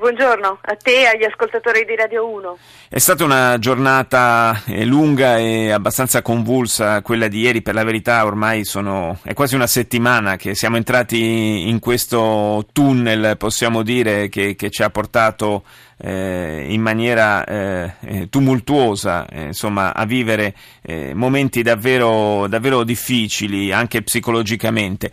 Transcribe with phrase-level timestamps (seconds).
[0.00, 2.56] Buongiorno a te e agli ascoltatori di Radio 1.
[2.88, 8.24] È stata una giornata eh, lunga e abbastanza convulsa quella di ieri, per la verità
[8.24, 14.54] ormai sono, è quasi una settimana che siamo entrati in questo tunnel, possiamo dire, che,
[14.54, 15.64] che ci ha portato
[16.00, 23.72] eh, in maniera eh, eh tumultuosa eh, insomma, a vivere eh, momenti davvero, davvero, difficili
[23.72, 25.10] anche psicologicamente.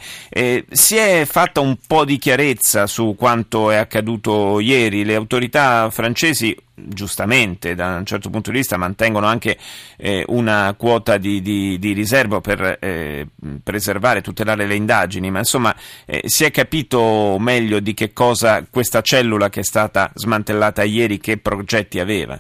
[0.70, 6.56] si è fatta un po' di chiarezza su quanto è accaduto ieri, le autorità francesi
[6.78, 9.58] giustamente da un certo punto di vista mantengono anche
[9.98, 13.28] eh, una quota di, di, di riservo per eh,
[13.64, 19.02] preservare, tutelare le indagini, ma insomma eh, si è capito meglio di che cosa questa
[19.02, 22.40] cellula che è stata smantellata ieri, che progetti aveva?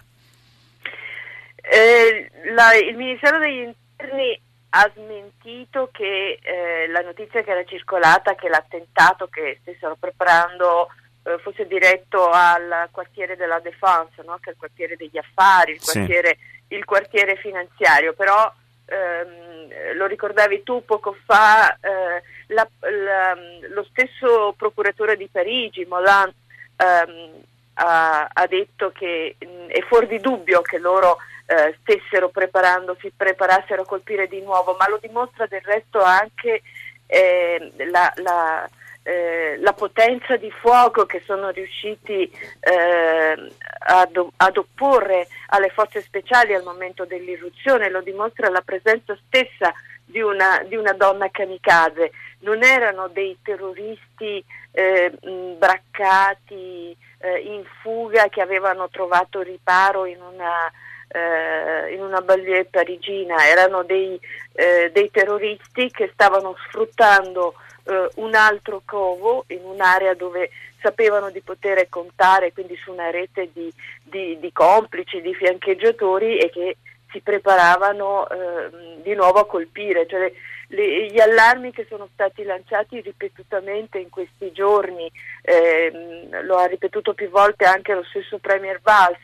[1.55, 8.35] Eh, la, il Ministero degli Interni ha smentito che eh, la notizia che era circolata,
[8.35, 10.89] che l'attentato che stessero preparando
[11.27, 14.37] eh, fosse diretto al quartiere della Défense, no?
[14.41, 16.75] che è il quartiere degli affari, il quartiere, sì.
[16.75, 18.49] il quartiere finanziario, però
[18.85, 23.37] ehm, lo ricordavi tu poco fa, eh, la, la,
[23.69, 26.33] lo stesso procuratore di Parigi, Molan,
[26.77, 32.95] ehm, ha, ha, detto che mh, è fuori di dubbio che loro eh, stessero preparando,
[33.01, 36.61] si preparassero a colpire di nuovo, ma lo dimostra del resto anche
[37.05, 38.69] eh, la, la
[39.07, 46.53] eh, la potenza di fuoco che sono riusciti eh, ad, ad, opporre alle forze speciali
[46.53, 49.71] al momento dell'irruzione, lo dimostra la presenza stessa
[50.03, 52.11] di una, di una donna kamikaze.
[52.39, 55.13] Non erano dei terroristi eh,
[55.57, 60.69] braccati eh, in fuga che avevano trovato riparo in una,
[61.07, 64.19] eh, in una banlieue parigina, erano dei,
[64.51, 67.53] dei terroristi che stavano sfruttando
[67.87, 70.49] eh, un altro covo in un'area dove
[70.81, 73.71] sapevano di poter contare quindi su una rete di,
[74.03, 76.77] di, di complici, di fiancheggiatori e che
[77.11, 78.69] si preparavano eh,
[79.01, 80.05] di nuovo a colpire.
[80.07, 80.31] Cioè,
[80.69, 85.09] le, gli allarmi che sono stati lanciati ripetutamente in questi giorni,
[85.41, 89.19] ehm, lo ha ripetuto più volte anche lo stesso Premier Valls,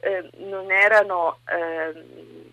[0.00, 2.48] eh, non erano ehm,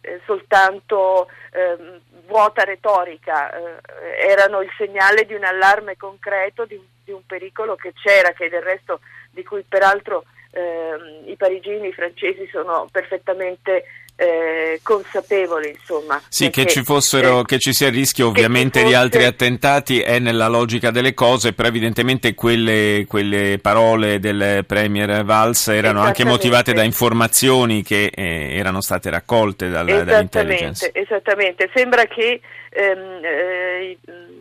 [0.00, 3.80] eh, soltanto ehm, vuota retorica, eh,
[4.20, 8.62] erano il segnale di un allarme concreto, di di un, pericolo che c'era, che del
[8.62, 9.00] resto
[9.30, 13.84] di cui peraltro eh, i parigini, i francesi sono perfettamente
[14.20, 16.20] eh, consapevoli, insomma.
[16.28, 18.90] Sì, perché, che ci fossero, eh, che ci sia il rischio ovviamente fosse...
[18.90, 25.24] di altri attentati è nella logica delle cose, però evidentemente quelle, quelle parole del Premier
[25.24, 30.90] Valls erano anche motivate da informazioni che eh, erano state raccolte dal, dall'intelligence.
[30.92, 32.40] Esattamente, sembra che
[32.70, 33.98] ehm, eh,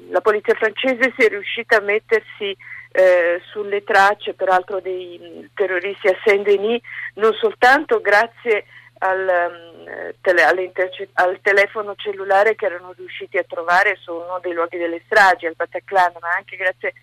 [0.10, 2.58] la polizia francese sia riuscita a mettersi
[2.92, 6.82] eh, sulle tracce peraltro dei terroristi a Saint-Denis
[7.16, 8.66] non soltanto grazie
[9.00, 14.78] al, um, tele, al, telefono cellulare che erano riusciti a trovare su uno dei luoghi
[14.78, 16.94] delle stragi, al Bataclan, ma anche grazie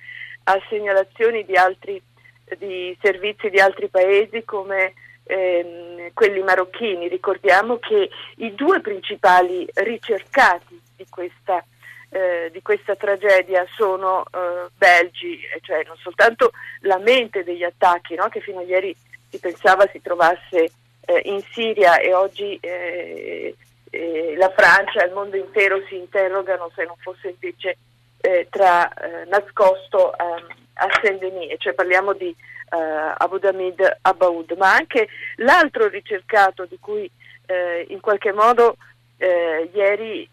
[0.44, 2.02] a segnalazioni di altri
[2.58, 4.92] di servizi di altri paesi come
[5.24, 7.08] ehm, quelli marocchini.
[7.08, 11.64] Ricordiamo che i due principali ricercati di questa,
[12.10, 18.28] eh, di questa tragedia sono eh, belgi, cioè non soltanto la mente degli attacchi, no?
[18.28, 18.94] che fino a ieri
[19.28, 20.70] si pensava si trovasse
[21.06, 23.54] eh, in Siria e oggi eh,
[23.90, 27.76] eh, la Francia e il mondo intero si interrogano se non fosse invece
[28.20, 34.74] eh, tra eh, nascosto ehm, a Saint-Denis, cioè parliamo di eh, Abu Dhamed Abaud, ma
[34.74, 37.10] anche l'altro ricercato di cui
[37.88, 38.78] in qualche modo
[39.18, 40.26] ieri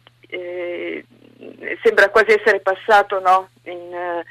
[1.84, 3.50] sembra quasi essere passato no?
[3.64, 4.24] in,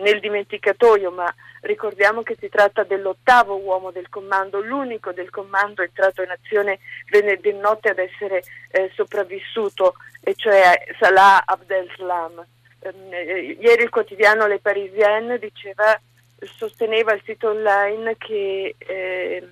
[0.00, 1.32] nel dimenticatoio, ma
[1.62, 7.52] Ricordiamo che si tratta dell'ottavo uomo del comando, l'unico del comando entrato in azione venerdì
[7.52, 8.42] notte ad essere
[8.72, 12.44] eh, sopravvissuto, e cioè Salah Abdeslam.
[12.80, 15.96] Eh, ieri il quotidiano Le Parisienne diceva,
[16.40, 19.48] sosteneva il sito online che eh,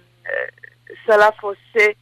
[1.07, 1.97] Salah fosse,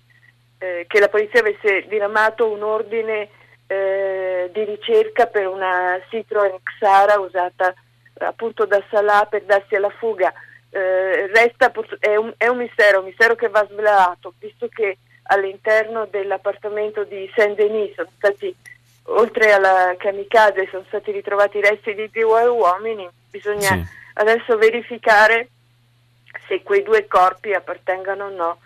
[0.56, 3.28] eh, che la polizia avesse diramato un ordine
[3.68, 7.72] eh, di ricerca per una Citroen Xara usata
[8.18, 10.32] appunto da Salah per darsi alla fuga.
[10.70, 16.06] eh, resta, è un, è un mistero, un mistero che va svelato, visto che all'interno
[16.06, 18.54] dell'appartamento di Saint-Denis sono stati,
[19.04, 23.84] oltre alla kamikaze, sono stati ritrovati resti di due uomini, bisogna sì.
[24.14, 25.48] adesso verificare
[26.46, 28.58] se quei due corpi appartengano o no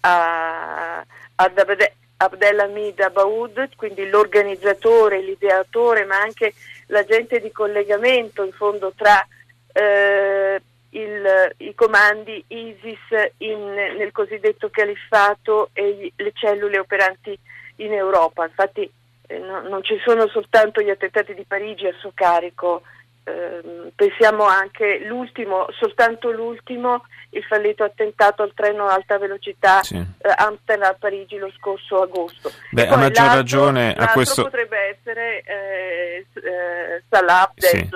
[0.00, 1.04] a,
[1.34, 6.52] ad Abde, Abdelhamid Abaoud, quindi l'organizzatore, l'ideatore, ma anche
[6.88, 9.26] l'agente di collegamento in fondo tra
[9.72, 17.38] eh, il, i comandi ISIS in, nel cosiddetto califfato e gli, le cellule operanti
[17.76, 18.44] in Europa.
[18.44, 18.90] Infatti
[19.26, 22.82] eh, no, non ci sono soltanto gli attentati di Parigi a suo carico,
[23.24, 29.94] eh, pensiamo anche l'ultimo, soltanto l'ultimo, il fallito attentato al treno a alta velocità sì.
[29.96, 32.50] eh, Amsterdam-Parigi lo scorso agosto.
[32.70, 34.42] Beh, a maggior ragione a questo...
[34.42, 37.52] potrebbe essere eh, eh, Salah.
[37.54, 37.88] Sì.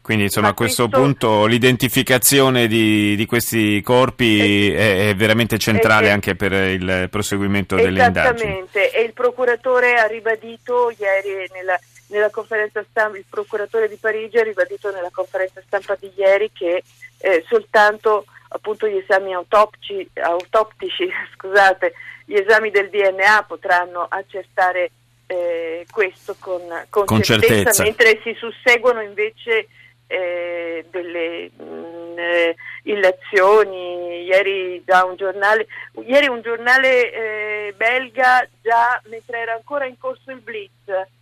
[0.00, 6.08] Quindi insomma a questo, questo, punto l'identificazione di, di questi corpi è, è, veramente centrale
[6.08, 8.58] è, anche per il proseguimento delle indagini.
[8.62, 11.78] Esattamente, e il procuratore ha ribadito ieri nella
[12.10, 16.82] nella conferenza stampa, il procuratore di Parigi ha ribadito nella conferenza stampa di ieri che
[17.18, 24.90] eh, soltanto appunto gli esami autoptici, autoptici scusate, gli esami del DNA potranno accertare
[25.26, 29.68] eh, questo con, con, con certezza, certezza, mentre si susseguono invece
[30.08, 34.24] eh, delle mh, mm, eh, illazioni.
[34.24, 35.66] Ieri un giornale,
[36.04, 41.18] ieri un giornale eh, belga già mentre era ancora in corso il blitz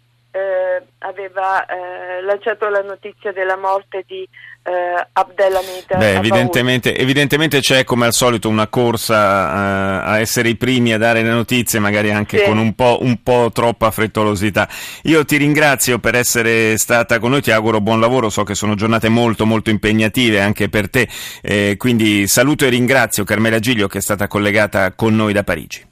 [1.09, 4.29] aveva eh, lanciato la notizia della morte di
[4.63, 10.57] eh, Abdelhamid Beh, evidentemente, evidentemente, c'è come al solito una corsa eh, a essere i
[10.57, 12.45] primi a dare le notizie, magari anche sì.
[12.45, 14.69] con un po', un po' troppa frettolosità.
[15.05, 18.75] Io ti ringrazio per essere stata con noi, ti auguro buon lavoro, so che sono
[18.75, 21.09] giornate molto molto impegnative anche per te,
[21.41, 25.87] eh, quindi saluto e ringrazio Carmela Giglio che è stata collegata con noi da Parigi.